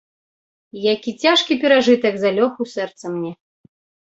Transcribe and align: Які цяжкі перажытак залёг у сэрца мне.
Які 0.93 1.11
цяжкі 1.25 1.57
перажытак 1.65 2.13
залёг 2.25 2.51
у 2.67 2.69
сэрца 2.75 3.05
мне. 3.19 3.31